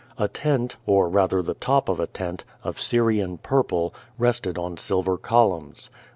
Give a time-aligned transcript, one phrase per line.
[0.17, 5.15] A tent, or rather the top of a tent, of Syrian purple, rested on silver
[5.15, 5.91] columns.